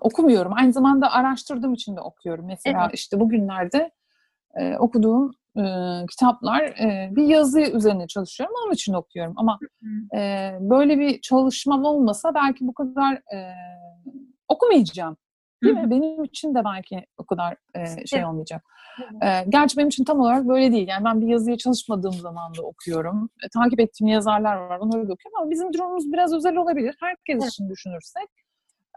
[0.00, 0.52] okumuyorum.
[0.54, 2.46] Aynı zamanda araştırdığım için de okuyorum.
[2.46, 2.94] Mesela Evet.
[2.94, 3.90] işte bugünlerde
[4.58, 8.54] eee, okuduğum eee, kitaplar eee, bir yazı üzerine çalışıyorum.
[8.64, 9.34] Onun için okuyorum.
[9.36, 9.58] Ama
[10.14, 13.54] eee, böyle bir çalışmam olmasa belki bu kadar eee,
[14.48, 15.16] okumayacağım.
[15.64, 15.90] Değil mi?
[15.90, 18.62] Benim için de belki o kadar eee, şey olmayacak.
[19.22, 20.88] Eee, gerçi benim için tam olarak böyle değil.
[20.88, 23.30] Yani ben bir yazıya çalışmadığım zaman da okuyorum.
[23.44, 24.78] E, takip ettiğim yazarlar var.
[24.78, 25.38] Onları da okuyorum.
[25.40, 26.96] Ama bizim durumumuz biraz özel olabilir.
[27.00, 28.28] Herkes için düşünürsek.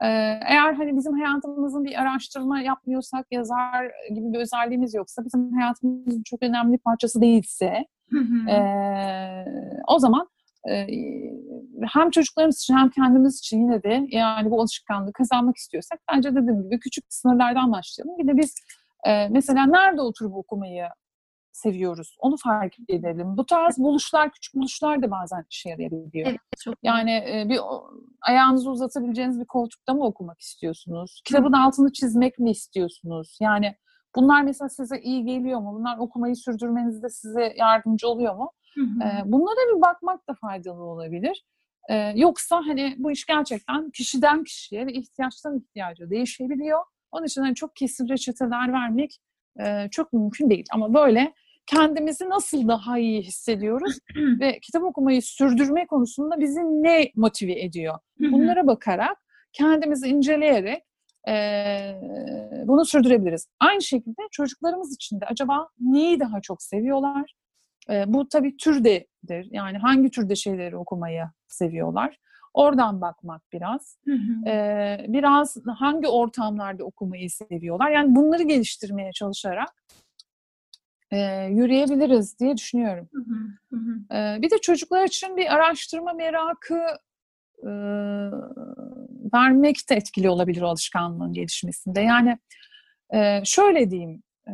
[0.02, 3.86] Eee, eğer hani bizim hayatımızın bir araştırma yapmıyorsak, yazar
[4.16, 8.50] gibi bir özelliğimiz yoksa, bizim hayatımızın çok önemli parçası değilse, Hı hı.
[8.50, 9.46] eee,
[9.88, 10.28] o zaman
[10.68, 11.32] eee,
[11.94, 16.64] hem çocuklarımız için hem kendimiz için yine de yani bu alışkanlığı kazanmak istiyorsak bence dediğim
[16.64, 18.18] gibi küçük sınırlardan başlayalım.
[18.20, 18.56] Bir de biz
[19.06, 20.86] eee, mesela nerede oturup okumayı
[21.62, 22.16] seviyoruz?
[22.20, 23.38] Onu fark edelim.
[23.38, 26.30] Bu tarz buluşlar, küçük buluşlar da bazen işe yarayabiliyor.
[26.30, 27.60] Evet, çok Yani e, bir
[28.22, 31.22] ayağınızı uzatabileceğiniz bir koltukta mı okumak istiyorsunuz?
[31.26, 33.38] Kitabın altını çizmek mi istiyorsunuz?
[33.42, 33.76] Yani
[34.16, 35.76] bunlar mesela size iyi geliyor mu?
[35.80, 38.52] Bunlar okumayı sürdürmenizde size yardımcı oluyor mu?
[38.76, 39.08] Hı hı.
[39.08, 41.46] E, bunlara bir bakmak da faydalı olabilir.
[41.90, 46.80] E, yoksa hani bu iş gerçekten kişiden kişiye ve ihtiyaçtan ihtiyaca değişebiliyor.
[47.12, 49.20] Onun için hani çok kesin reçeteler vermek
[49.60, 50.66] e, çok mümkün değil.
[50.74, 51.34] Ama böyle
[51.66, 53.98] kendimizi nasıl daha iyi hissediyoruz
[54.40, 58.00] ve kitap okumayı sürdürme konusunda bizi ne motive ediyor?
[58.20, 59.18] Bunlara bakarak,
[59.54, 60.84] kendimizi inceleyerek
[61.28, 62.02] eee,
[62.68, 63.48] bunu sürdürebiliriz.
[63.60, 67.34] Aynı şekilde çocuklarımız için de acaba neyi daha çok seviyorlar?
[67.90, 69.48] Eee, bu tabii türdedir.
[69.52, 72.18] Yani hangi türde şeyleri okumayı seviyorlar?
[72.54, 73.98] Oradan bakmak biraz.
[74.06, 74.14] Hı
[75.08, 77.92] biraz hangi ortamlarda okumayı seviyorlar?
[77.92, 79.70] Yani bunları geliştirmeye çalışarak
[81.12, 83.10] eee, yürüyebiliriz diye düşünüyorum.
[83.14, 83.78] Hı hı.
[83.78, 84.16] Hı.
[84.16, 86.80] Ee, bir de çocuklar için bir araştırma merakı
[87.64, 87.72] e,
[89.34, 92.02] vermek de etkili olabilir o alışkanlığın gelişmesinde.
[92.02, 92.38] Yani
[93.14, 94.54] e, şöyle diyeyim, e,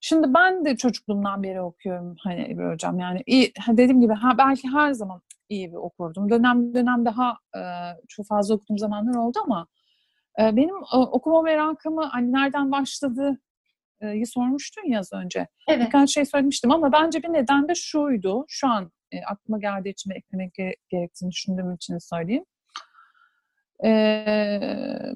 [0.00, 2.98] şimdi ben de çocukluğumdan beri okuyorum hani İbrahim Hocam.
[2.98, 6.30] Yani iyi, dediğim gibi ha, belki her zaman iyi bir okurdum.
[6.30, 7.62] Dönem dönem daha e,
[8.08, 9.66] çok fazla okuduğum zamanlar oldu ama
[10.40, 13.38] e, benim e, okuma merakımı hani nereden başladı
[14.00, 15.86] e, sormuştun ya az önce Evet.
[15.86, 18.44] birkaç şey söylemiştim ama bence bir neden de şuydu.
[18.48, 22.44] Şu an e, aklıma geldiği için eklemek gere- gerektiğini düşündüğüm için söyleyeyim.
[23.84, 25.12] Ee,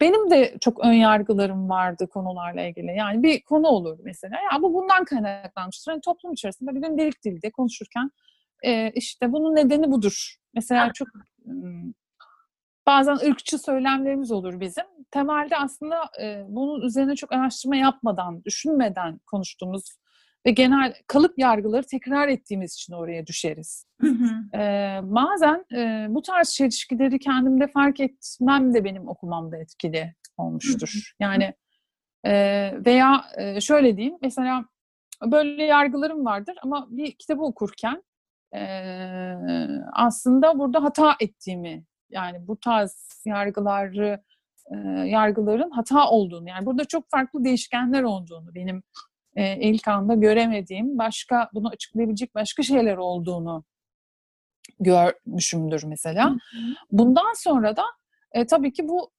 [0.00, 2.96] benim de çok ön yargılarım vardı konularla ilgili.
[2.96, 4.36] Yani bir konu olur mesela.
[4.52, 5.92] Ya bu bundan kaynaklanmıştır.
[5.92, 8.10] Hani toplum içerisinde bir gündelik dilde konuşurken
[8.64, 10.34] e, işte bunun nedeni budur.
[10.54, 11.08] Mesela çok
[12.86, 14.84] bazen ırkçı söylemlerimiz olur bizim.
[15.10, 19.84] Temelde aslında e, bunun üzerine çok araştırma yapmadan, düşünmeden konuştuğumuz
[20.46, 23.86] ve genel kalıp yargıları tekrar ettiğimiz için oraya düşeriz.
[24.00, 24.58] Hı hı.
[24.58, 31.12] Ee, bazen e, bu tarz çelişkileri kendimde fark etmem de benim okumamda etkili olmuştur.
[31.20, 31.54] Yani
[32.24, 32.32] e,
[32.86, 34.64] veya e, şöyle diyeyim, mesela
[35.26, 38.02] böyle yargılarım vardır ama bir kitabı okurken
[38.54, 38.62] e,
[39.92, 44.22] aslında burada hata ettiğimi, yani bu tarz yargıları
[44.70, 44.76] e,
[45.08, 48.82] yargıların hata olduğunu, yani burada çok farklı değişkenler olduğunu, benim
[49.36, 53.64] e, ilk anda göremediğim, başka bunu açıklayabilecek başka şeyler olduğunu
[54.80, 56.24] görmüşümdür mesela.
[56.30, 56.74] Hı hı.
[56.90, 57.84] Bundan sonra da
[58.32, 59.10] e, tabii ki bu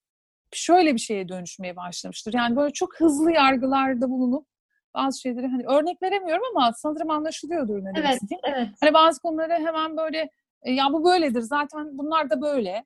[0.51, 2.33] şöyle bir şeye dönüşmeye başlamıştır.
[2.33, 4.47] Yani böyle çok hızlı yargılarda bulunup
[4.93, 8.41] bazı şeyleri hani örnek veremiyorum ama sanırım anlaşılıyordur ne demek Evet, istediğim.
[8.43, 8.67] evet.
[8.81, 10.29] Hani bazı konuları hemen böyle
[10.63, 12.85] e, ya bu böyledir zaten bunlar da böyle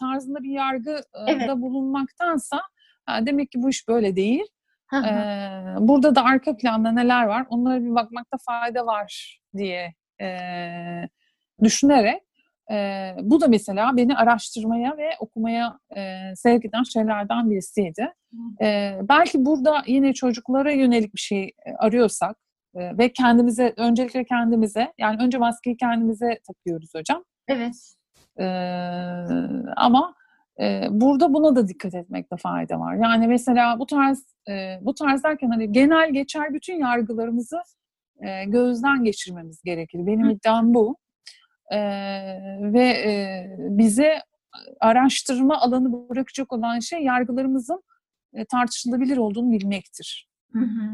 [0.00, 1.50] tarzında bir yargıda Evet.
[1.56, 2.60] bulunmaktansa
[3.20, 4.44] demek ki bu iş böyle değil.
[4.90, 5.06] Hı hı.
[5.06, 10.28] Ee, burada da arka planda neler var onlara bir bakmakta fayda var diye e,
[11.62, 12.22] düşünerek
[12.72, 18.12] e, bu da mesela beni araştırmaya ve okumaya e, sevk eden şeylerden birisiydi.
[18.62, 22.36] E, belki burada yine çocuklara yönelik bir şey arıyorsak
[22.74, 27.24] e, ve kendimize öncelikle kendimize yani önce maskeyi kendimize takıyoruz hocam.
[27.48, 27.94] Evet.
[28.40, 28.44] Ee,
[29.76, 30.14] ama
[30.60, 32.94] e, burada buna da dikkat etmekte fayda var.
[32.94, 37.60] Yani mesela bu tarz e, bu tarz derken hani genel geçer bütün yargılarımızı
[38.20, 40.06] e, gözden geçirmemiz gerekir.
[40.06, 40.32] Benim Hı.
[40.32, 40.96] iddiam bu.
[41.72, 41.78] E,
[42.60, 44.22] ve e, bize
[44.80, 47.82] araştırma alanı bırakacak olan şey yargılarımızın
[48.34, 50.28] e, tartışılabilir olduğunu bilmektir.
[50.52, 50.90] Hı hı.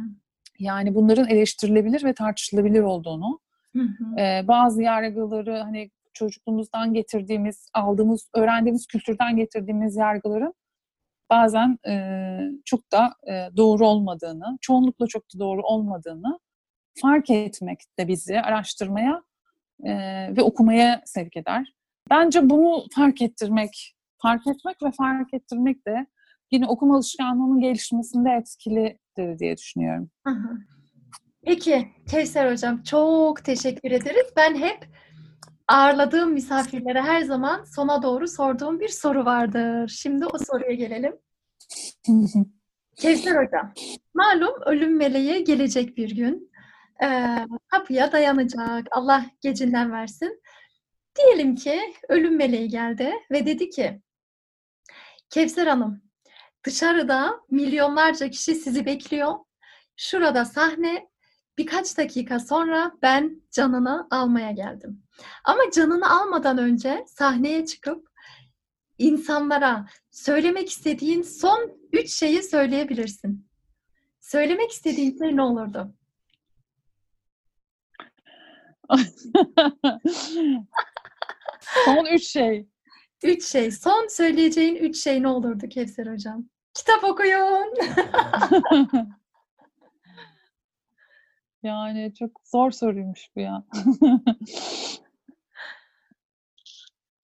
[0.58, 3.40] Yani bunların eleştirilebilir ve tartışılabilir olduğunu,
[3.76, 4.20] Hı hı.
[4.20, 10.54] ee, bazı yargıları hani çocukluğumuzdan getirdiğimiz, aldığımız, öğrendiğimiz kültürden getirdiğimiz yargıların
[11.30, 16.38] bazen e, çok da e, doğru olmadığını, çoğunlukla çok da doğru olmadığını
[17.00, 19.22] fark etmek de bizi araştırmaya
[19.84, 19.92] e,
[20.36, 21.74] ve okumaya sevk eder.
[22.10, 26.06] Bence bunu fark ettirmek fark etmek ve fark ettirmek de
[26.50, 28.30] yine okuma alışkanlığının gelişmesinde
[29.14, 30.10] etkilidir diye düşünüyorum.
[31.44, 34.26] Peki Kevser Hocam çok teşekkür ederiz.
[34.36, 34.88] Ben hep
[35.68, 39.88] ağırladığım misafirlere her zaman sona doğru sorduğum bir soru vardır.
[39.88, 41.16] Şimdi o soruya gelelim.
[42.96, 43.72] Kevser Hocam,
[44.14, 46.50] malum ölüm meleği gelecek bir gün.
[47.02, 48.86] Ee, kapıya dayanacak.
[48.90, 50.42] Allah gecinden versin.
[51.18, 54.00] Diyelim ki ölüm meleği geldi ve dedi ki
[55.30, 56.02] Kevser Hanım,
[56.64, 59.34] dışarıda milyonlarca kişi sizi bekliyor.
[59.96, 61.08] Şurada sahne,
[61.58, 65.02] birkaç dakika sonra ben canını almaya geldim.
[65.44, 68.08] Ama canını almadan önce sahneye çıkıp
[68.98, 73.48] insanlara söylemek istediğin son üç şeyi söyleyebilirsin.
[74.20, 75.94] Söylemek istediğin şey ne olurdu?
[81.84, 82.66] Son üç şey.
[83.22, 83.70] Üç şey.
[83.70, 86.48] Son söyleyeceğin üç şey ne olurdu Kevser Hocam?
[86.74, 87.74] Kitap okuyun.
[91.62, 93.64] yani çok zor soruymuş bu ya.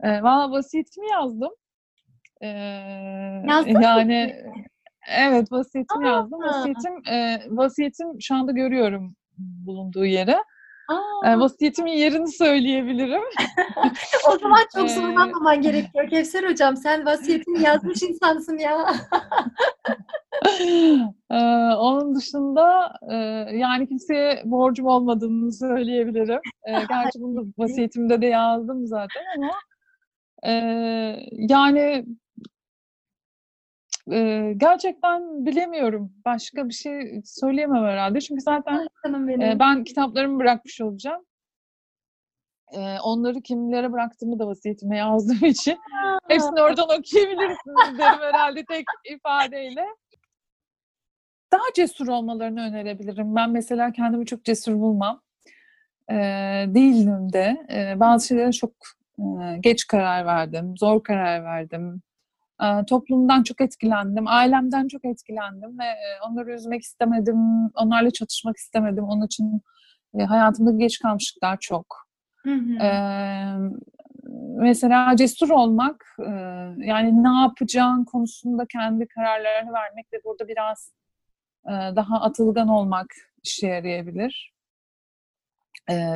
[0.03, 1.51] e, Valla vasiyetimi yazdım.
[2.43, 2.49] E,
[3.49, 4.53] Yazdın yani mı?
[5.09, 6.13] evet vasiyetimi Aa.
[6.13, 6.43] yazdım.
[6.43, 10.37] Vasiyetim e, vasiyetim şu anda görüyorum bulunduğu yeri.
[10.91, 13.23] Aa, E, vasiyetimin yerini söyleyebilirim.
[14.29, 16.77] o zaman çok Ee, zorlanmaman gerekiyor Kevser Hocam.
[16.77, 18.95] Sen vasiyetini yazmış insansın ya.
[21.31, 21.35] Ee,
[21.79, 23.15] onun dışında e,
[23.57, 26.41] yani kimseye borcum olmadığını söyleyebilirim.
[26.69, 29.51] Ee, gerçi bunu da vasiyetimde de yazdım zaten ama
[30.47, 30.53] e,
[31.31, 32.05] yani
[34.13, 36.13] e, gerçekten bilemiyorum.
[36.25, 38.21] Başka bir şey söyleyemem herhalde.
[38.21, 38.89] Çünkü zaten
[39.29, 41.25] e, ben kitaplarımı bırakmış olacağım.
[42.73, 45.79] E, onları kimlere bıraktığımı da vasiyetime yazdığım için
[46.29, 49.87] Hepsini oradan okuyabilirsiniz derim herhalde tek ifadeyle.
[51.53, 53.37] Daha cesur olmalarını önerebilirim.
[53.37, 55.23] Ben mesela kendimi çok cesur bulmam.
[56.11, 56.15] Ee,
[56.69, 57.67] değilim de.
[57.73, 58.73] Ee, bazı şeylere çok
[59.19, 62.03] e, geç karar verdim, zor karar verdim.
[62.63, 65.85] Ee, toplumdan çok etkilendim, ailemden çok etkilendim ve
[66.29, 67.39] onları üzmek istemedim,
[67.75, 69.05] onlarla çatışmak istemedim.
[69.05, 69.63] Onun için
[70.29, 72.07] hayatımda geç kalmışlıklar çok.
[72.37, 72.85] Hı hı.
[72.85, 73.55] Ee,
[74.57, 76.17] mesela cesur olmak,
[76.77, 80.93] yani ne yapacağın konusunda kendi kararlarını vermek ve burada biraz
[81.97, 83.07] daha atılgan olmak
[83.43, 84.55] işe yarayabilir.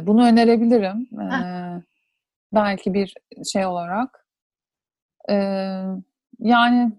[0.02, 1.08] Bunu önerebilirim.
[1.20, 1.28] E,
[2.52, 3.14] belki bir
[3.52, 4.26] şey olarak.
[5.30, 5.34] E,
[6.44, 6.92] yani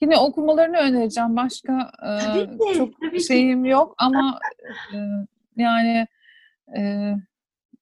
[0.00, 1.36] yine okumalarını önereceğim.
[1.36, 3.24] Başka e, Tabii ki, çok tabii ki.
[3.24, 4.38] şeyim yok ama
[4.94, 4.96] e,
[5.56, 6.06] yani
[6.78, 7.12] e,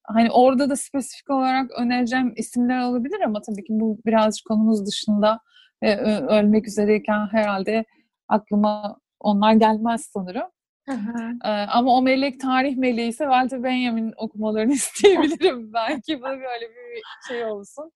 [0.03, 5.39] hani orada da spesifik olarak önereceğim isimler olabilir ama tabii ki bu birazcık konumuz dışında
[5.81, 7.85] ö- ölmek üzereyken herhalde
[8.27, 10.47] aklıma onlar gelmez sanırım.
[10.89, 11.33] Hı hı.
[11.43, 15.73] Ee, ama o melek tarih meleği ise Walter Benjamin okumalarını isteyebilirim.
[15.73, 17.91] Belki bu böyle bir şey olsun.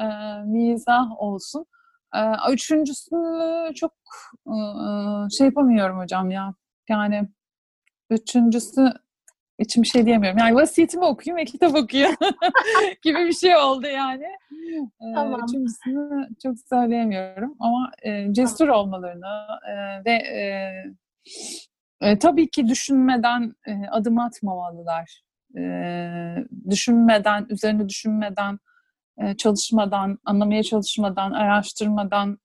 [0.00, 0.04] Ee,
[0.44, 1.66] mizah olsun.
[2.14, 3.92] Ee, üçüncüsünü çok
[5.38, 6.54] şey yapamıyorum hocam ya.
[6.88, 7.28] Yani
[8.10, 8.92] üçüncüsü
[9.58, 10.38] için bir şey diyemiyorum.
[10.38, 12.16] Yani vasiyetimi okuyayım ve kitap okuyayım
[13.02, 14.26] gibi bir şey oldu yani.
[15.14, 15.40] Tamam.
[15.48, 17.90] Üçüncüsünü çok söyleyemiyorum ama
[18.32, 19.46] cesur olmalarını
[20.06, 20.22] ve
[22.00, 25.22] e, tabii ki düşünmeden e, adım atmamalılar.
[25.58, 25.62] E,
[26.70, 28.58] düşünmeden, üzerine düşünmeden,
[29.18, 32.38] e, çalışmadan, anlamaya çalışmadan, araştırmadan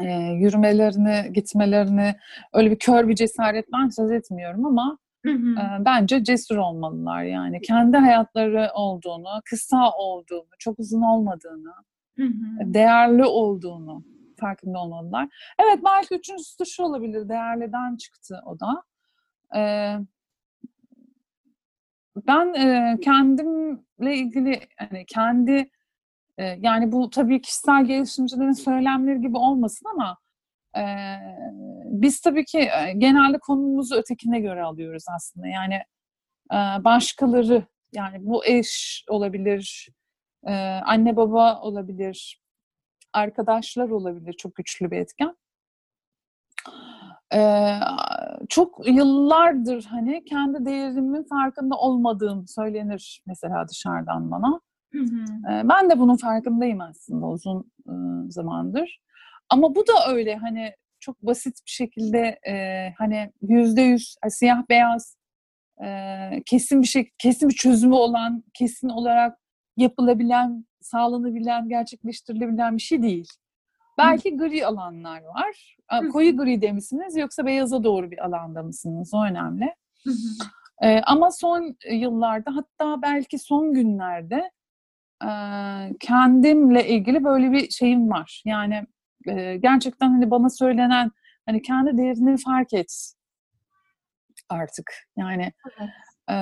[0.00, 2.14] e, yürümelerini, gitmelerini
[2.52, 5.60] öyle bir kör bir cesaretten söz etmiyorum ama Hı hı.
[5.60, 7.60] e, bence cesur olmalılar yani.
[7.60, 11.72] Kendi hayatları olduğunu, kısa olduğunu, çok uzun olmadığını,
[12.16, 12.74] Hı hı.
[12.74, 14.04] değerli olduğunu
[14.40, 15.28] farkında olmalılar.
[15.58, 17.28] Evet belki üçüncüsü de şu olabilir.
[17.28, 18.82] Değerliden çıktı o da.
[19.56, 19.96] Ee,
[22.26, 25.70] ben e, kendimle ilgili hani kendi
[26.38, 30.18] e, yani bu tabii kişisel gelişimcilerin söylemleri gibi olmasın ama
[30.76, 30.84] e,
[31.84, 35.46] biz tabii ki genelde konumuzu ötekine göre alıyoruz aslında.
[35.46, 35.74] Yani
[36.52, 37.62] e, başkaları
[37.92, 39.88] yani bu eş olabilir,
[40.46, 40.52] e,
[40.84, 42.40] anne baba olabilir,
[43.12, 45.36] arkadaşlar olabilir çok güçlü bir etken.
[47.34, 47.78] Ee,
[48.48, 54.60] çok yıllardır hani kendi değerimin farkında olmadığım söylenir mesela dışarıdan bana.
[54.92, 55.52] Hı hı.
[55.52, 57.92] Ee, ben de bunun farkındayım aslında uzun e,
[58.30, 59.00] zamandır.
[59.48, 62.54] Ama bu da öyle hani çok basit bir şekilde e,
[62.98, 65.16] hani yüzde yüz e, siyah beyaz
[65.84, 69.38] e, kesin bir şey kesin bir çözümü olan kesin olarak
[69.76, 73.28] yapılabilen sağlanabilen, gerçekleştirilebilen bir şey değil.
[73.98, 75.76] Belki gri alanlar var.
[76.12, 79.10] Koyu gri de misiniz yoksa beyaza doğru bir alanda mısınız?
[79.14, 79.74] O önemli.
[80.82, 84.50] Ee, ama son yıllarda hatta belki son günlerde
[85.24, 85.30] e,
[86.00, 88.42] kendimle ilgili böyle bir şeyim var.
[88.44, 88.86] Yani
[89.26, 91.10] e, gerçekten hani bana söylenen
[91.46, 93.12] hani kendi değerini fark et
[94.48, 94.92] artık.
[95.16, 95.90] Yani evet.
[96.30, 96.34] E,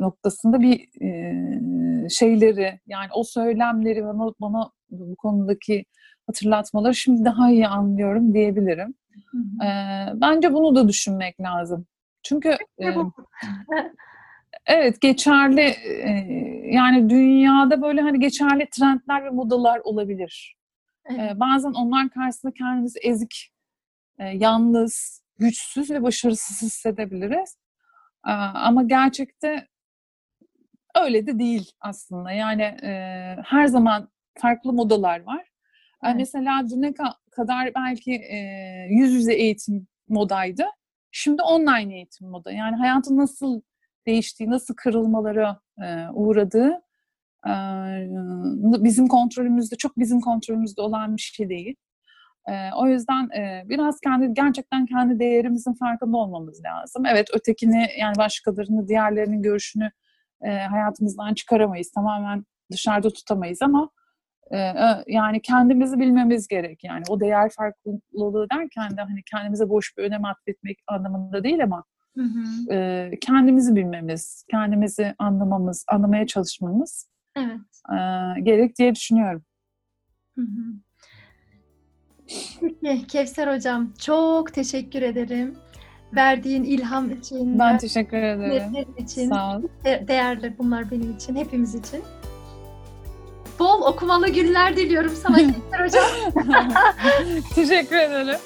[0.00, 5.84] noktasında bir e, şeyleri yani o söylemleri bana, bana bu konudaki
[6.26, 8.94] hatırlatmaları şimdi daha iyi anlıyorum diyebilirim.
[9.30, 9.66] Hı hı.
[9.66, 9.70] E,
[10.14, 11.86] bence bunu da düşünmek lazım.
[12.22, 12.48] Çünkü
[12.82, 12.94] e,
[14.66, 16.10] evet geçerli e,
[16.72, 20.56] yani dünyada böyle hani geçerli trendler ve modalar olabilir.
[21.06, 21.32] Evet.
[21.32, 23.52] E, bazen onlar karşısında kendimizi ezik,
[24.18, 27.56] e, yalnız, güçsüz ve başarısız hissedebiliriz.
[28.54, 29.68] Ama gerçekte
[30.94, 32.32] öyle de değil aslında.
[32.32, 32.92] Yani e,
[33.44, 34.08] her zaman
[34.38, 35.48] farklı modalar var.
[36.04, 36.16] Evet.
[36.16, 36.94] Mesela düne
[37.30, 38.38] kadar belki e,
[38.90, 40.64] yüz yüze eğitim modaydı.
[41.10, 42.52] Şimdi online eğitim moda.
[42.52, 43.60] Yani hayatın nasıl
[44.06, 46.82] değiştiği, nasıl kırılmalara e, uğradığı
[47.46, 47.52] e,
[48.84, 51.76] bizim kontrolümüzde, çok bizim kontrolümüzde olan bir şey değil.
[52.48, 57.06] E, o yüzden e, biraz kendi gerçekten kendi değerimizin farkında olmamız lazım.
[57.06, 59.90] Evet ötekini yani başkalarını, diğerlerinin görüşünü
[60.42, 61.90] e, hayatımızdan çıkaramayız.
[61.90, 63.90] Tamamen dışarıda tutamayız ama
[65.06, 70.24] yani kendimizi bilmemiz gerek yani o değer farklılığı derken de hani kendimize boş bir önem
[70.24, 71.84] atfetmek anlamında değil ama
[72.16, 72.72] hı hı.
[72.74, 77.60] E, kendimizi bilmemiz, kendimizi anlamamız, anlamaya çalışmamız evet.
[77.90, 77.96] e,
[78.40, 79.44] gerek diye düşünüyorum.
[80.38, 80.91] Hı hı.
[82.82, 85.54] Peki Kevser Hocam çok teşekkür ederim.
[86.16, 87.58] Verdiğin ilham için.
[87.58, 88.72] Ben teşekkür ederim.
[88.98, 89.28] için.
[89.28, 89.62] Sağ ol.
[89.84, 92.02] Değerli bunlar benim için, hepimiz için.
[93.58, 96.04] Bol okumalı günler diliyorum sana Kevser Hocam.
[97.54, 98.38] Teşekkür ederim.